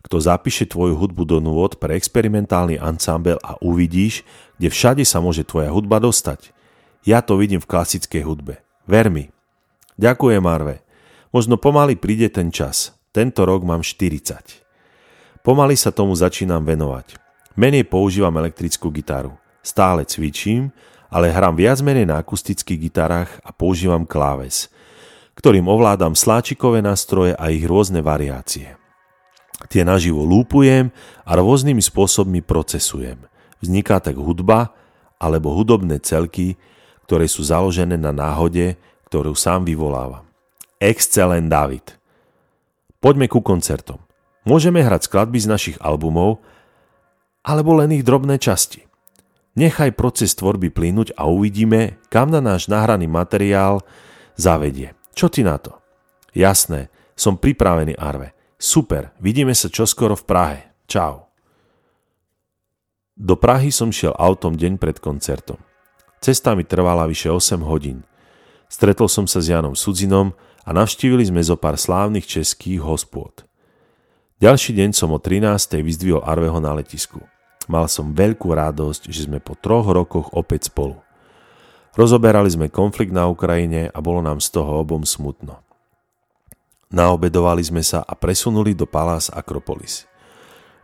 kto 0.00 0.16
zapíše 0.20 0.64
tvoju 0.64 0.96
hudbu 0.96 1.22
do 1.28 1.38
nôd 1.38 1.76
pre 1.76 1.96
experimentálny 1.96 2.80
ansámbel 2.80 3.36
a 3.44 3.60
uvidíš, 3.60 4.24
kde 4.56 4.68
všade 4.72 5.04
sa 5.04 5.20
môže 5.20 5.44
tvoja 5.44 5.68
hudba 5.68 6.00
dostať. 6.00 6.52
Ja 7.04 7.20
to 7.24 7.36
vidím 7.36 7.60
v 7.60 7.68
klasickej 7.68 8.24
hudbe. 8.24 8.60
Ver 8.88 9.12
mi. 9.12 9.28
Ďakujem, 10.00 10.40
Marve. 10.40 10.80
Možno 11.30 11.60
pomaly 11.60 11.96
príde 11.96 12.32
ten 12.32 12.48
čas. 12.48 12.96
Tento 13.12 13.44
rok 13.44 13.62
mám 13.62 13.84
40. 13.84 15.44
Pomaly 15.44 15.76
sa 15.76 15.92
tomu 15.92 16.16
začínam 16.16 16.64
venovať. 16.64 17.16
Menej 17.56 17.84
používam 17.84 18.32
elektrickú 18.40 18.88
gitaru. 18.88 19.36
Stále 19.60 20.08
cvičím, 20.08 20.72
ale 21.12 21.28
hrám 21.28 21.58
viac 21.58 21.84
menej 21.84 22.08
na 22.08 22.16
akustických 22.16 22.88
gitarách 22.88 23.30
a 23.44 23.50
používam 23.52 24.08
kláves, 24.08 24.70
ktorým 25.36 25.68
ovládam 25.68 26.16
sláčikové 26.16 26.80
nástroje 26.80 27.36
a 27.36 27.50
ich 27.52 27.66
rôzne 27.66 28.00
variácie. 28.00 28.79
Tie 29.68 29.84
naživo 29.84 30.24
lúpujem 30.24 30.88
a 31.26 31.30
rôznymi 31.36 31.82
spôsobmi 31.84 32.40
procesujem. 32.40 33.20
Vzniká 33.60 34.00
tak 34.00 34.16
hudba 34.16 34.72
alebo 35.20 35.52
hudobné 35.52 36.00
celky, 36.00 36.56
ktoré 37.04 37.28
sú 37.28 37.44
založené 37.44 38.00
na 38.00 38.14
náhode, 38.14 38.80
ktorú 39.12 39.36
sám 39.36 39.68
vyvolávam. 39.68 40.24
Excellent 40.80 41.52
David. 41.52 42.00
Poďme 43.04 43.28
ku 43.28 43.44
koncertom. 43.44 44.00
Môžeme 44.48 44.80
hrať 44.80 45.12
skladby 45.12 45.36
z 45.36 45.50
našich 45.50 45.76
albumov, 45.84 46.40
alebo 47.44 47.76
len 47.76 47.92
ich 47.92 48.04
drobné 48.04 48.40
časti. 48.40 48.88
Nechaj 49.58 49.92
proces 49.92 50.32
tvorby 50.32 50.72
plynúť 50.72 51.12
a 51.18 51.28
uvidíme, 51.28 52.00
kam 52.08 52.32
na 52.32 52.40
náš 52.40 52.70
nahraný 52.70 53.10
materiál 53.10 53.84
zavedie. 54.38 54.96
Čo 55.12 55.28
ty 55.28 55.44
na 55.44 55.60
to? 55.60 55.76
Jasné, 56.32 56.88
som 57.18 57.36
pripravený, 57.36 57.98
Arve. 57.98 58.32
Super, 58.60 59.16
vidíme 59.16 59.56
sa 59.56 59.72
čoskoro 59.72 60.12
v 60.20 60.24
Prahe. 60.28 60.58
Čau. 60.84 61.32
Do 63.16 63.32
Prahy 63.32 63.72
som 63.72 63.88
šiel 63.88 64.12
autom 64.12 64.52
deň 64.52 64.76
pred 64.76 65.00
koncertom. 65.00 65.56
Cesta 66.20 66.52
mi 66.52 66.68
trvala 66.68 67.08
vyše 67.08 67.32
8 67.32 67.56
hodín. 67.64 68.04
Stretol 68.68 69.08
som 69.08 69.24
sa 69.24 69.40
s 69.40 69.48
Janom 69.48 69.72
Sudzinom 69.72 70.36
a 70.68 70.76
navštívili 70.76 71.24
sme 71.24 71.40
zo 71.40 71.56
pár 71.56 71.80
slávnych 71.80 72.28
českých 72.28 72.84
hospôd. 72.84 73.48
Ďalší 74.44 74.76
deň 74.76 74.92
som 74.92 75.08
o 75.08 75.16
13. 75.16 75.80
vyzdvihol 75.80 76.20
Arveho 76.20 76.60
na 76.60 76.76
letisku. 76.76 77.24
Mal 77.64 77.88
som 77.88 78.12
veľkú 78.12 78.52
radosť, 78.52 79.08
že 79.08 79.24
sme 79.24 79.40
po 79.40 79.56
troch 79.56 79.88
rokoch 79.88 80.36
opäť 80.36 80.68
spolu. 80.68 81.00
Rozoberali 81.96 82.52
sme 82.52 82.68
konflikt 82.68 83.16
na 83.16 83.24
Ukrajine 83.24 83.88
a 83.88 84.04
bolo 84.04 84.20
nám 84.20 84.36
z 84.44 84.52
toho 84.52 84.84
obom 84.84 85.08
smutno. 85.08 85.64
Naobedovali 86.90 87.62
sme 87.62 87.86
sa 87.86 88.02
a 88.02 88.18
presunuli 88.18 88.74
do 88.74 88.82
Palás 88.82 89.30
Akropolis. 89.30 90.10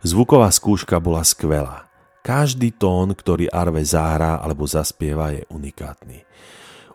Zvuková 0.07 0.47
skúška 0.47 1.03
bola 1.03 1.19
skvelá. 1.19 1.91
Každý 2.23 2.71
tón, 2.71 3.11
ktorý 3.11 3.51
Arve 3.51 3.83
zahrá 3.83 4.39
alebo 4.39 4.63
zaspieva, 4.63 5.35
je 5.35 5.43
unikátny. 5.51 6.23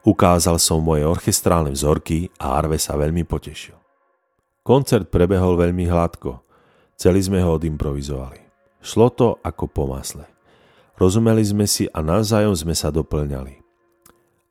Ukázal 0.01 0.57
som 0.57 0.81
moje 0.81 1.05
orchestrálne 1.05 1.77
vzorky 1.77 2.33
a 2.41 2.57
Arve 2.57 2.81
sa 2.81 2.97
veľmi 2.97 3.29
potešil. 3.29 3.77
Koncert 4.65 5.13
prebehol 5.13 5.61
veľmi 5.61 5.85
hladko. 5.93 6.41
Celý 6.97 7.21
sme 7.21 7.45
ho 7.45 7.61
odimprovizovali. 7.61 8.41
Šlo 8.81 9.13
to 9.13 9.37
ako 9.45 9.65
po 9.69 9.85
masle. 9.93 10.25
Rozumeli 10.97 11.45
sme 11.45 11.69
si 11.69 11.85
a 11.91 12.01
navzájom 12.01 12.57
sme 12.57 12.73
sa 12.73 12.89
doplňali. 12.89 13.61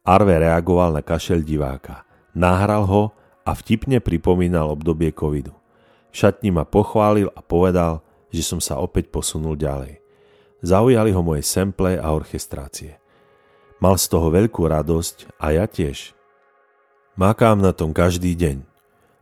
Arve 0.06 0.36
reagoval 0.38 0.94
na 0.94 1.02
kašel 1.02 1.42
diváka. 1.42 2.06
Nahral 2.38 2.86
ho 2.86 3.21
a 3.46 3.52
vtipne 3.58 4.00
pripomínal 4.04 4.70
obdobie 4.70 5.10
covidu. 5.12 5.56
V 6.12 6.16
šatni 6.16 6.52
ma 6.52 6.68
pochválil 6.68 7.32
a 7.34 7.40
povedal, 7.40 8.04
že 8.30 8.44
som 8.44 8.60
sa 8.60 8.80
opäť 8.80 9.10
posunul 9.10 9.58
ďalej. 9.60 10.00
Zaujali 10.62 11.10
ho 11.12 11.22
moje 11.26 11.42
sample 11.42 11.98
a 11.98 12.08
orchestrácie. 12.14 13.02
Mal 13.82 13.98
z 13.98 14.06
toho 14.14 14.30
veľkú 14.30 14.62
radosť 14.70 15.42
a 15.42 15.58
ja 15.58 15.66
tiež. 15.66 16.14
Makám 17.18 17.58
na 17.58 17.74
tom 17.74 17.98
každý 17.98 18.38
deň. 18.38 18.62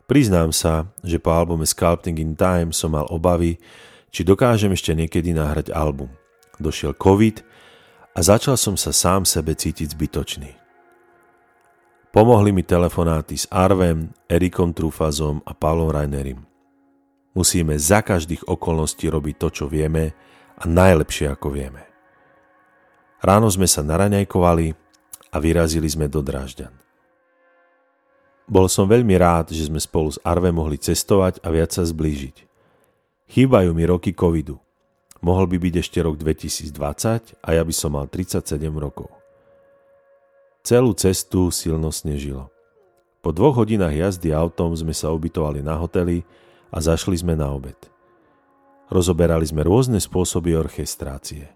Priznám 0.04 0.52
sa, 0.52 0.90
že 1.00 1.16
po 1.16 1.32
albume 1.32 1.64
Sculpting 1.64 2.20
in 2.20 2.36
Time 2.36 2.76
som 2.76 2.92
mal 2.92 3.08
obavy, 3.08 3.56
či 4.12 4.26
dokážem 4.26 4.74
ešte 4.74 4.92
niekedy 4.92 5.32
nahrať 5.32 5.72
album. 5.72 6.12
Došiel 6.60 6.92
COVID 6.98 7.40
a 8.12 8.20
začal 8.20 8.60
som 8.60 8.76
sa 8.76 8.92
sám 8.92 9.24
sebe 9.24 9.56
cítiť 9.56 9.96
zbytočný. 9.96 10.59
Pomohli 12.10 12.50
mi 12.50 12.66
telefonáty 12.66 13.38
s 13.38 13.46
Arvem, 13.54 14.10
Erikom 14.26 14.74
Trufazom 14.74 15.46
a 15.46 15.54
Paulom 15.54 15.94
Rainerim. 15.94 16.42
Musíme 17.38 17.78
za 17.78 18.02
každých 18.02 18.50
okolností 18.50 19.06
robiť 19.06 19.34
to, 19.38 19.48
čo 19.62 19.64
vieme 19.70 20.10
a 20.58 20.66
najlepšie 20.66 21.30
ako 21.30 21.54
vieme. 21.54 21.86
Ráno 23.22 23.46
sme 23.46 23.70
sa 23.70 23.86
naraňajkovali 23.86 24.74
a 25.30 25.36
vyrazili 25.38 25.86
sme 25.86 26.10
do 26.10 26.18
Drážďan. 26.18 26.74
Bol 28.50 28.66
som 28.66 28.90
veľmi 28.90 29.14
rád, 29.14 29.54
že 29.54 29.70
sme 29.70 29.78
spolu 29.78 30.10
s 30.10 30.18
Arve 30.26 30.50
mohli 30.50 30.82
cestovať 30.82 31.38
a 31.46 31.54
viac 31.54 31.70
sa 31.70 31.86
zblížiť. 31.86 32.42
Chýbajú 33.30 33.70
mi 33.70 33.86
roky 33.86 34.10
covidu. 34.10 34.58
Mohol 35.22 35.46
by 35.54 35.56
byť 35.62 35.74
ešte 35.78 36.02
rok 36.02 36.18
2020 36.18 36.74
a 37.38 37.48
ja 37.54 37.62
by 37.62 37.70
som 37.70 37.94
mal 37.94 38.10
37 38.10 38.58
rokov. 38.74 39.19
Celú 40.70 40.94
cestu 40.94 41.50
silno 41.50 41.90
snežilo. 41.90 42.46
Po 43.26 43.34
dvoch 43.34 43.58
hodinách 43.58 43.90
jazdy 43.90 44.30
autom 44.30 44.70
sme 44.78 44.94
sa 44.94 45.10
ubytovali 45.10 45.66
na 45.66 45.74
hoteli 45.74 46.22
a 46.70 46.78
zašli 46.78 47.18
sme 47.18 47.34
na 47.34 47.50
obed. 47.50 47.74
Rozoberali 48.86 49.42
sme 49.42 49.66
rôzne 49.66 49.98
spôsoby 49.98 50.54
orchestrácie. 50.54 51.50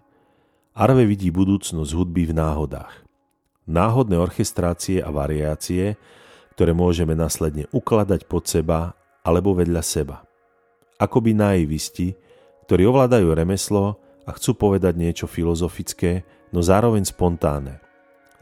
Arve 0.75 1.07
vidí 1.07 1.31
budúcnosť 1.31 1.95
hudby 1.95 2.27
v 2.27 2.35
náhodách. 2.35 3.07
Náhodné 3.63 4.19
orchestrácie 4.19 4.99
a 4.99 5.15
variácie, 5.15 5.95
ktoré 6.59 6.75
môžeme 6.75 7.15
následne 7.15 7.71
ukladať 7.71 8.27
pod 8.27 8.51
seba 8.51 8.99
alebo 9.23 9.55
vedľa 9.55 9.79
seba 9.79 10.27
akoby 10.99 11.31
naivisti, 11.35 12.15
ktorí 12.67 12.87
ovládajú 12.87 13.31
remeslo 13.31 13.99
a 14.27 14.35
chcú 14.35 14.55
povedať 14.55 14.95
niečo 14.95 15.27
filozofické, 15.27 16.23
no 16.51 16.63
zároveň 16.63 17.07
spontánne. 17.07 17.84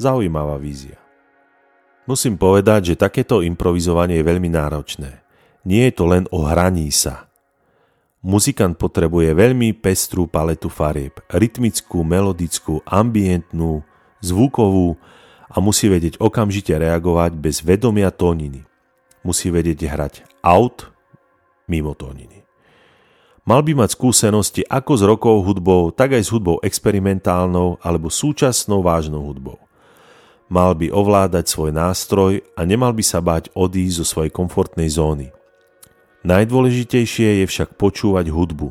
Zaujímavá 0.02 0.58
vízia. 0.58 0.98
Musím 2.04 2.36
povedať, 2.36 2.94
že 2.94 3.00
takéto 3.00 3.40
improvizovanie 3.40 4.20
je 4.20 4.28
veľmi 4.28 4.50
náročné. 4.52 5.24
Nie 5.64 5.88
je 5.88 5.94
to 5.96 6.06
len 6.12 6.28
o 6.36 6.44
hraní 6.44 6.92
sa. 6.92 7.32
Muzikant 8.24 8.76
potrebuje 8.76 9.32
veľmi 9.36 9.72
pestrú 9.76 10.28
paletu 10.28 10.68
farieb, 10.68 11.20
rytmickú, 11.32 12.04
melodickú, 12.04 12.84
ambientnú, 12.84 13.84
zvukovú 14.20 15.00
a 15.48 15.60
musí 15.64 15.88
vedieť 15.88 16.20
okamžite 16.20 16.76
reagovať 16.76 17.36
bez 17.40 17.64
vedomia 17.64 18.12
tóniny. 18.12 18.64
Musí 19.24 19.48
vedieť 19.48 19.88
hrať 19.88 20.14
out 20.44 20.92
mimo 21.72 21.96
tóniny. 21.96 22.44
Mal 23.44 23.60
by 23.60 23.76
mať 23.76 23.96
skúsenosti 23.96 24.64
ako 24.68 24.92
s 24.96 25.04
rokovou 25.04 25.44
hudbou, 25.44 25.84
tak 25.92 26.16
aj 26.16 26.24
s 26.24 26.32
hudbou 26.32 26.64
experimentálnou 26.64 27.80
alebo 27.84 28.08
súčasnou 28.08 28.84
vážnou 28.84 29.24
hudbou. 29.24 29.63
Mal 30.54 30.78
by 30.78 30.94
ovládať 30.94 31.50
svoj 31.50 31.74
nástroj 31.74 32.46
a 32.54 32.62
nemal 32.62 32.94
by 32.94 33.02
sa 33.02 33.26
báť 33.26 33.50
odísť 33.58 33.96
zo 33.98 34.06
svojej 34.06 34.30
komfortnej 34.30 34.86
zóny. 34.86 35.34
Najdôležitejšie 36.30 37.42
je 37.42 37.46
však 37.50 37.74
počúvať 37.74 38.30
hudbu, 38.30 38.70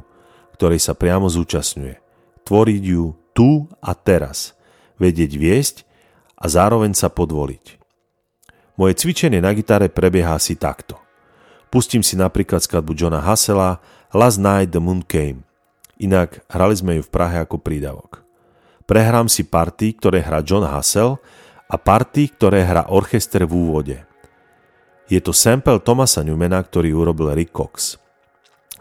ktorej 0.55 0.79
sa 0.79 0.95
priamo 0.95 1.27
zúčastňuje. 1.27 1.99
Tvoriť 2.47 2.83
ju 2.87 3.19
tu 3.35 3.67
a 3.83 3.99
teraz. 3.99 4.55
Vedieť 5.03 5.35
viesť 5.35 5.77
a 6.39 6.47
zároveň 6.47 6.95
sa 6.95 7.11
podvoliť. 7.11 7.83
Moje 8.79 8.95
cvičenie 9.03 9.43
na 9.43 9.51
gitare 9.51 9.91
prebieha 9.91 10.39
asi 10.39 10.55
takto. 10.55 11.03
Pustím 11.67 12.07
si 12.07 12.15
napríklad 12.15 12.63
skladbu 12.63 12.95
Johna 12.95 13.27
Hassela 13.27 13.83
Last 14.15 14.39
Night 14.39 14.71
the 14.71 14.79
Moon 14.79 15.03
Came. 15.03 15.43
Inak 15.99 16.47
hrali 16.47 16.79
sme 16.79 16.93
ju 16.99 17.03
v 17.03 17.11
Prahe 17.11 17.43
ako 17.43 17.59
prídavok. 17.59 18.23
Prehrám 18.87 19.27
si 19.27 19.43
party, 19.43 19.99
ktoré 19.99 20.23
hrá 20.23 20.47
John 20.47 20.63
Hassel 20.63 21.19
a 21.73 21.77
party, 21.81 22.37
ktoré 22.37 22.69
hrá 22.69 22.93
orchester 22.93 23.49
v 23.49 23.57
úvode. 23.57 23.97
Je 25.09 25.17
to 25.25 25.33
sample 25.33 25.81
Thomasa 25.81 26.21
Newmana, 26.21 26.61
ktorý 26.61 26.93
urobil 26.93 27.33
Rick 27.33 27.57
Cox. 27.57 27.97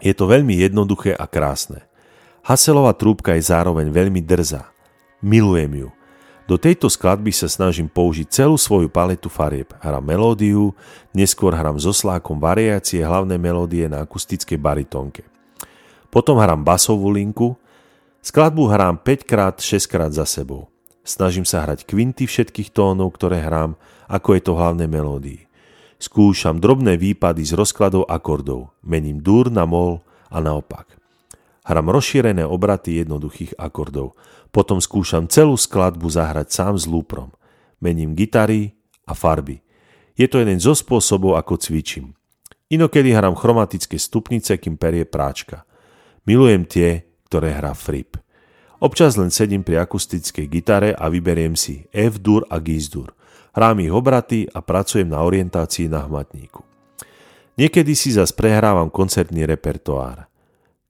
Je 0.04 0.12
to 0.12 0.28
veľmi 0.28 0.60
jednoduché 0.60 1.16
a 1.16 1.24
krásne. 1.24 1.88
Hasselová 2.44 2.92
trúbka 2.92 3.32
je 3.38 3.48
zároveň 3.48 3.88
veľmi 3.88 4.20
drzá. 4.20 4.68
Milujem 5.24 5.86
ju. 5.86 5.88
Do 6.50 6.58
tejto 6.58 6.90
skladby 6.90 7.30
sa 7.30 7.46
snažím 7.46 7.86
použiť 7.86 8.26
celú 8.28 8.58
svoju 8.58 8.90
paletu 8.90 9.30
farieb. 9.30 9.70
Hrám 9.78 10.02
melódiu, 10.02 10.74
neskôr 11.14 11.54
hrám 11.54 11.78
so 11.78 11.94
slákom 11.94 12.42
variácie 12.42 12.98
hlavnej 12.98 13.38
melódie 13.38 13.86
na 13.86 14.02
akustickej 14.02 14.58
baritónke. 14.58 15.22
Potom 16.10 16.42
hrám 16.42 16.66
basovú 16.66 17.14
linku, 17.14 17.54
skladbu 18.20 18.68
hrám 18.68 18.98
5 19.00 19.22
krát 19.22 19.54
6 19.62 19.86
krát 19.86 20.10
za 20.10 20.26
sebou. 20.26 20.71
Snažím 21.02 21.42
sa 21.42 21.66
hrať 21.66 21.82
kvinty 21.82 22.30
všetkých 22.30 22.70
tónov, 22.70 23.18
ktoré 23.18 23.42
hrám, 23.42 23.74
ako 24.06 24.38
je 24.38 24.42
to 24.42 24.52
v 24.54 24.60
hlavnej 24.62 24.88
melódii. 24.90 25.40
Skúšam 26.02 26.58
drobné 26.58 26.98
výpady 26.98 27.46
z 27.46 27.54
rozkladov 27.54 28.06
akordov. 28.10 28.74
Mením 28.82 29.22
dur 29.22 29.50
na 29.50 29.66
mol 29.66 30.02
a 30.30 30.42
naopak. 30.42 30.98
Hram 31.62 31.86
rozšírené 31.90 32.42
obraty 32.42 32.98
jednoduchých 33.02 33.54
akordov. 33.54 34.18
Potom 34.50 34.82
skúšam 34.82 35.30
celú 35.30 35.54
skladbu 35.54 36.10
zahrať 36.10 36.50
sám 36.50 36.74
s 36.74 36.90
lúprom. 36.90 37.30
Mením 37.78 38.18
gitary 38.18 38.74
a 39.06 39.14
farby. 39.14 39.62
Je 40.18 40.26
to 40.26 40.42
jeden 40.42 40.58
zo 40.58 40.74
spôsobov, 40.74 41.38
ako 41.38 41.58
cvičím. 41.58 42.18
Inokedy 42.70 43.14
hram 43.14 43.38
chromatické 43.38 43.94
stupnice, 43.98 44.58
kým 44.58 44.74
perie 44.74 45.06
práčka. 45.06 45.62
Milujem 46.26 46.66
tie, 46.66 47.06
ktoré 47.30 47.54
hrá 47.54 47.74
Fripp. 47.78 48.18
Občas 48.82 49.14
len 49.14 49.30
sedím 49.30 49.62
pri 49.62 49.78
akustickej 49.78 50.50
gitare 50.50 50.90
a 50.90 51.06
vyberiem 51.06 51.54
si 51.54 51.86
F-dur 51.94 52.42
a 52.50 52.58
G-dur. 52.58 53.14
Hrám 53.54 53.78
ich 53.78 53.94
obraty 53.94 54.50
a 54.50 54.58
pracujem 54.58 55.06
na 55.06 55.22
orientácii 55.22 55.86
na 55.86 56.02
hmatníku. 56.02 56.66
Niekedy 57.54 57.94
si 57.94 58.10
zas 58.10 58.34
prehrávam 58.34 58.90
koncertný 58.90 59.46
repertoár. 59.46 60.26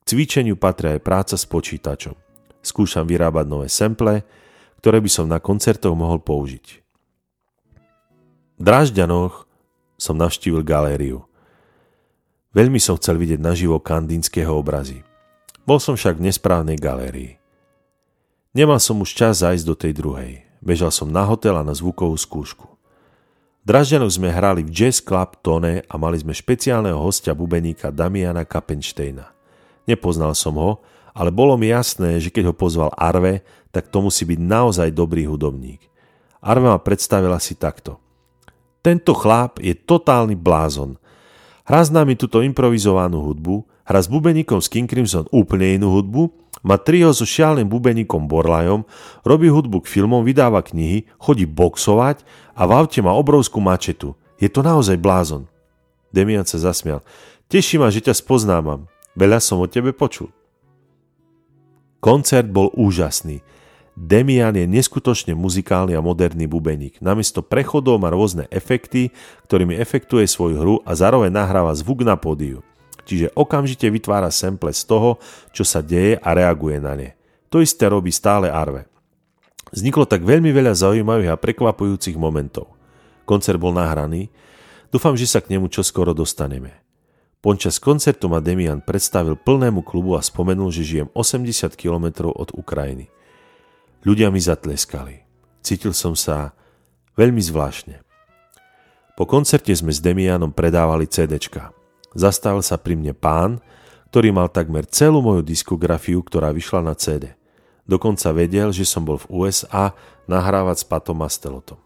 K 0.00 0.02
cvičeniu 0.08 0.56
patrí 0.56 0.96
aj 0.96 1.04
práca 1.04 1.36
s 1.36 1.44
počítačom. 1.44 2.16
Skúšam 2.64 3.04
vyrábať 3.04 3.44
nové 3.44 3.68
sample, 3.68 4.24
ktoré 4.80 4.96
by 5.04 5.10
som 5.12 5.28
na 5.28 5.36
koncertoch 5.36 5.92
mohol 5.92 6.16
použiť. 6.16 6.66
V 8.56 8.62
Drážďanoch 8.62 9.44
som 10.00 10.16
navštívil 10.16 10.64
galériu. 10.64 11.28
Veľmi 12.56 12.80
som 12.80 12.96
chcel 12.96 13.20
vidieť 13.20 13.42
naživo 13.42 13.76
kandínskeho 13.84 14.54
obrazy. 14.54 15.04
Bol 15.68 15.76
som 15.76 15.92
však 15.92 16.16
v 16.16 16.30
nesprávnej 16.30 16.80
galérii. 16.80 17.41
Nemal 18.52 18.84
som 18.84 19.00
už 19.00 19.16
čas 19.16 19.40
zajsť 19.40 19.64
do 19.64 19.72
tej 19.72 19.96
druhej. 19.96 20.44
Bežal 20.60 20.92
som 20.92 21.08
na 21.08 21.24
hotel 21.24 21.56
a 21.56 21.64
na 21.64 21.72
zvukovú 21.72 22.12
skúšku. 22.20 22.68
V 22.68 23.64
Dražďanoch 23.64 24.12
sme 24.12 24.28
hrali 24.28 24.60
v 24.60 24.68
Jazz 24.68 25.00
Club 25.00 25.40
Tone 25.40 25.80
a 25.88 25.94
mali 25.96 26.20
sme 26.20 26.36
špeciálneho 26.36 27.00
hostia 27.00 27.32
bubeníka 27.32 27.88
Damiana 27.88 28.44
Kapenštejna. 28.44 29.24
Nepoznal 29.88 30.36
som 30.36 30.60
ho, 30.60 30.84
ale 31.16 31.32
bolo 31.32 31.56
mi 31.56 31.72
jasné, 31.72 32.20
že 32.20 32.28
keď 32.28 32.52
ho 32.52 32.54
pozval 32.54 32.92
Arve, 32.92 33.40
tak 33.72 33.88
to 33.88 34.04
musí 34.04 34.28
byť 34.28 34.36
naozaj 34.36 34.88
dobrý 34.92 35.24
hudobník. 35.24 35.88
Arve 36.44 36.68
ma 36.68 36.76
predstavila 36.76 37.40
si 37.40 37.56
takto. 37.56 37.96
Tento 38.84 39.16
chlap 39.16 39.64
je 39.64 39.72
totálny 39.72 40.36
blázon. 40.36 41.00
Hrá 41.64 41.80
s 41.80 41.88
nami 41.88 42.20
túto 42.20 42.44
improvizovanú 42.44 43.24
hudbu, 43.24 43.64
hrá 43.92 44.00
s 44.00 44.08
bubeníkom 44.08 44.64
z 44.64 44.72
King 44.72 44.88
Crimson 44.88 45.28
úplne 45.28 45.76
inú 45.76 45.92
hudbu 45.92 46.32
má 46.62 46.78
trio 46.78 47.10
so 47.10 47.26
šialným 47.26 47.66
bubeníkom 47.66 48.30
Borlajom, 48.30 48.86
robí 49.26 49.50
hudbu 49.50 49.82
k 49.82 49.90
filmom, 49.98 50.22
vydáva 50.22 50.62
knihy, 50.62 51.10
chodí 51.18 51.42
boxovať 51.42 52.22
a 52.54 52.62
v 52.64 52.70
aute 52.78 53.02
má 53.02 53.10
obrovskú 53.12 53.58
mačetu. 53.58 54.14
Je 54.38 54.46
to 54.46 54.62
naozaj 54.62 54.94
blázon. 54.94 55.50
Demian 56.14 56.46
sa 56.46 56.62
zasmial. 56.62 57.02
Teší 57.50 57.82
ma, 57.82 57.90
že 57.90 58.00
ťa 58.00 58.14
spoznávam. 58.14 58.86
Veľa 59.18 59.42
som 59.42 59.58
o 59.58 59.66
tebe 59.66 59.90
počul. 59.90 60.30
Koncert 61.98 62.46
bol 62.46 62.70
úžasný. 62.78 63.42
Demian 63.92 64.56
je 64.56 64.64
neskutočne 64.64 65.36
muzikálny 65.36 65.92
a 65.92 66.00
moderný 66.00 66.48
bubeník. 66.48 66.96
Namiesto 67.04 67.44
prechodov 67.44 68.00
má 68.00 68.08
rôzne 68.08 68.48
efekty, 68.48 69.12
ktorými 69.50 69.76
efektuje 69.76 70.24
svoju 70.24 70.56
hru 70.56 70.74
a 70.88 70.96
zároveň 70.96 71.28
nahráva 71.28 71.76
zvuk 71.76 72.00
na 72.06 72.16
pódiu. 72.16 72.64
Čiže 73.02 73.34
okamžite 73.34 73.90
vytvára 73.90 74.30
sample 74.30 74.70
z 74.70 74.86
toho, 74.86 75.18
čo 75.50 75.66
sa 75.66 75.82
deje 75.82 76.18
a 76.18 76.28
reaguje 76.34 76.78
na 76.78 76.94
ne. 76.94 77.18
To 77.50 77.60
isté 77.60 77.90
robí 77.90 78.14
stále 78.14 78.48
Arve. 78.48 78.86
Vzniklo 79.72 80.04
tak 80.04 80.22
veľmi 80.22 80.52
veľa 80.52 80.76
zaujímavých 80.76 81.32
a 81.32 81.40
prekvapujúcich 81.40 82.16
momentov. 82.20 82.76
Koncert 83.24 83.56
bol 83.56 83.72
nahraný, 83.72 84.28
dúfam, 84.92 85.16
že 85.16 85.24
sa 85.24 85.40
k 85.40 85.56
nemu 85.56 85.72
čoskoro 85.72 86.12
dostaneme. 86.12 86.82
Počas 87.42 87.82
koncertu 87.82 88.30
ma 88.30 88.38
Demian 88.38 88.78
predstavil 88.78 89.34
plnému 89.34 89.82
klubu 89.82 90.14
a 90.14 90.22
spomenul, 90.22 90.70
že 90.70 90.86
žijem 90.86 91.08
80 91.10 91.74
km 91.74 92.30
od 92.30 92.54
Ukrajiny. 92.54 93.10
Ľudia 94.06 94.30
mi 94.30 94.38
zatleskali. 94.38 95.26
Cítil 95.58 95.90
som 95.90 96.14
sa 96.14 96.54
veľmi 97.18 97.42
zvláštne. 97.42 97.98
Po 99.18 99.26
koncerte 99.26 99.74
sme 99.74 99.90
s 99.90 99.98
Demianom 99.98 100.54
predávali 100.54 101.10
CDčka. 101.10 101.81
Zastavil 102.12 102.60
sa 102.60 102.76
pri 102.76 102.96
mne 102.96 103.16
pán, 103.16 103.60
ktorý 104.12 104.28
mal 104.28 104.52
takmer 104.52 104.84
celú 104.84 105.24
moju 105.24 105.40
diskografiu, 105.40 106.20
ktorá 106.20 106.52
vyšla 106.52 106.84
na 106.84 106.92
CD. 106.92 107.32
Dokonca 107.88 108.28
vedel, 108.36 108.70
že 108.70 108.84
som 108.84 109.02
bol 109.02 109.16
v 109.16 109.28
USA 109.32 109.96
nahrávať 110.28 110.84
s 110.84 110.88
Patom 110.88 111.16
Mastelotom. 111.16 111.80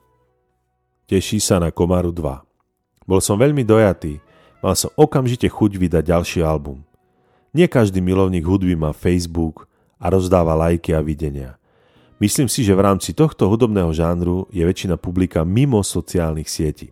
Teší 1.06 1.38
sa 1.38 1.62
na 1.62 1.70
Komaru 1.70 2.10
2. 2.10 3.06
Bol 3.06 3.22
som 3.22 3.38
veľmi 3.38 3.62
dojatý, 3.62 4.18
mal 4.58 4.74
som 4.74 4.90
okamžite 4.98 5.46
chuť 5.46 5.78
vydať 5.78 6.02
ďalší 6.02 6.42
album. 6.42 6.82
Nie 7.54 7.70
každý 7.70 8.02
milovník 8.02 8.42
hudby 8.42 8.74
má 8.74 8.90
Facebook 8.90 9.70
a 9.96 10.10
rozdáva 10.10 10.58
lajky 10.58 10.92
a 10.92 11.00
videnia. 11.00 11.56
Myslím 12.18 12.50
si, 12.50 12.66
že 12.66 12.74
v 12.74 12.84
rámci 12.84 13.14
tohto 13.14 13.46
hudobného 13.46 13.94
žánru 13.94 14.50
je 14.50 14.66
väčšina 14.66 14.98
publika 14.98 15.46
mimo 15.46 15.80
sociálnych 15.80 16.50
sietí. 16.50 16.90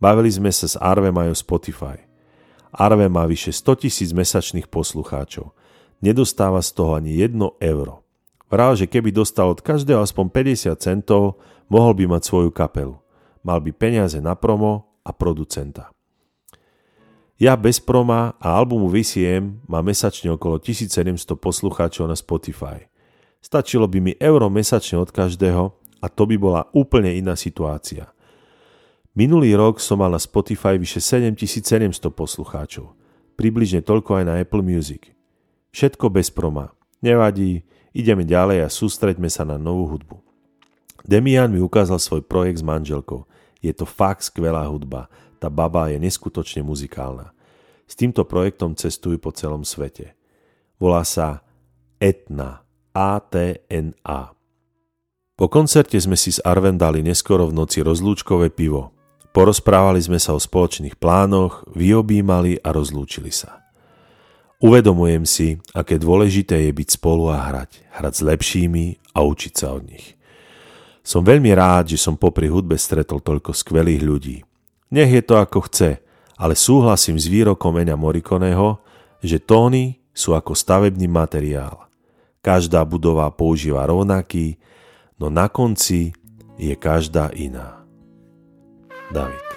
Bavili 0.00 0.32
sme 0.32 0.48
sa 0.48 0.64
s 0.64 0.80
Arve 0.80 1.12
majú 1.12 1.36
Spotify. 1.36 2.09
Arve 2.70 3.10
má 3.10 3.26
vyše 3.26 3.50
100 3.50 3.86
tisíc 3.86 4.10
mesačných 4.14 4.70
poslucháčov. 4.70 5.50
Nedostáva 6.00 6.62
z 6.62 6.70
toho 6.72 6.96
ani 6.96 7.18
1 7.18 7.36
euro. 7.60 8.06
Vral, 8.50 8.74
že 8.74 8.90
keby 8.90 9.14
dostal 9.14 9.50
od 9.50 9.62
každého 9.62 10.02
aspoň 10.02 10.26
50 10.30 10.74
centov, 10.78 11.38
mohol 11.70 11.94
by 11.94 12.10
mať 12.10 12.22
svoju 12.26 12.50
kapelu. 12.50 12.98
Mal 13.46 13.58
by 13.62 13.70
peniaze 13.74 14.18
na 14.18 14.34
promo 14.34 15.00
a 15.06 15.10
producenta. 15.14 15.90
Ja 17.40 17.56
bez 17.56 17.80
proma 17.80 18.36
a 18.36 18.52
albumu 18.52 18.92
VCM 18.92 19.64
má 19.64 19.80
mesačne 19.80 20.34
okolo 20.36 20.60
1700 20.60 21.40
poslucháčov 21.40 22.04
na 22.04 22.16
Spotify. 22.18 22.84
Stačilo 23.40 23.88
by 23.88 23.98
mi 24.02 24.12
euro 24.20 24.52
mesačne 24.52 25.00
od 25.00 25.08
každého 25.08 25.72
a 26.04 26.06
to 26.12 26.22
by 26.28 26.36
bola 26.36 26.68
úplne 26.76 27.16
iná 27.16 27.34
situácia– 27.34 28.10
Minulý 29.20 29.52
rok 29.52 29.84
som 29.84 30.00
mal 30.00 30.08
na 30.08 30.16
Spotify 30.16 30.80
vyše 30.80 30.96
7700 30.96 32.08
poslucháčov. 32.08 32.96
Približne 33.36 33.84
toľko 33.84 34.16
aj 34.16 34.24
na 34.24 34.40
Apple 34.40 34.64
Music. 34.64 35.12
Všetko 35.76 36.08
bez 36.08 36.32
proma. 36.32 36.72
Nevadí, 37.04 37.60
ideme 37.92 38.24
ďalej 38.24 38.64
a 38.64 38.72
sústreďme 38.72 39.28
sa 39.28 39.44
na 39.44 39.60
novú 39.60 39.92
hudbu. 39.92 40.16
Demian 41.04 41.52
mi 41.52 41.60
ukázal 41.60 42.00
svoj 42.00 42.24
projekt 42.24 42.64
s 42.64 42.64
manželkou. 42.64 43.28
Je 43.60 43.68
to 43.76 43.84
fakt 43.84 44.24
skvelá 44.24 44.64
hudba. 44.64 45.12
Tá 45.36 45.52
baba 45.52 45.92
je 45.92 46.00
neskutočne 46.00 46.64
muzikálna. 46.64 47.36
S 47.84 47.92
týmto 48.00 48.24
projektom 48.24 48.72
cestujú 48.72 49.20
po 49.20 49.36
celom 49.36 49.68
svete. 49.68 50.16
Volá 50.80 51.04
sa 51.04 51.44
Etna. 52.00 52.64
A-T-N-A. 52.96 54.32
Po 55.36 55.46
koncerte 55.52 56.00
sme 56.00 56.16
si 56.16 56.32
s 56.32 56.40
Arven 56.40 56.80
dali 56.80 57.04
neskoro 57.04 57.52
v 57.52 57.56
noci 57.60 57.84
rozlúčkové 57.84 58.48
pivo. 58.48 58.96
Porozprávali 59.30 60.02
sme 60.02 60.18
sa 60.18 60.34
o 60.34 60.42
spoločných 60.42 60.98
plánoch, 60.98 61.62
vyobímali 61.70 62.58
a 62.66 62.74
rozlúčili 62.74 63.30
sa. 63.30 63.62
Uvedomujem 64.60 65.24
si, 65.24 65.56
aké 65.72 65.96
dôležité 65.96 66.68
je 66.68 66.72
byť 66.74 66.88
spolu 67.00 67.30
a 67.32 67.38
hrať. 67.48 67.80
Hrať 67.94 68.12
s 68.12 68.22
lepšími 68.26 68.84
a 69.16 69.24
učiť 69.24 69.52
sa 69.54 69.72
od 69.72 69.88
nich. 69.88 70.18
Som 71.00 71.24
veľmi 71.24 71.48
rád, 71.56 71.94
že 71.94 71.98
som 72.02 72.18
popri 72.20 72.50
hudbe 72.50 72.76
stretol 72.76 73.24
toľko 73.24 73.56
skvelých 73.56 74.02
ľudí. 74.04 74.36
Nech 74.92 75.08
je 75.08 75.22
to 75.24 75.40
ako 75.40 75.64
chce, 75.70 76.02
ale 76.36 76.54
súhlasím 76.58 77.16
s 77.16 77.24
výrokom 77.24 77.80
Eňa 77.80 77.96
Morikoneho, 77.96 78.82
že 79.24 79.40
tóny 79.40 80.02
sú 80.12 80.36
ako 80.36 80.52
stavebný 80.52 81.08
materiál. 81.08 81.88
Každá 82.44 82.84
budova 82.84 83.30
používa 83.32 83.88
rovnaký, 83.88 84.60
no 85.16 85.32
na 85.32 85.48
konci 85.48 86.12
je 86.60 86.76
každá 86.76 87.32
iná. 87.32 87.79
David. 89.12 89.49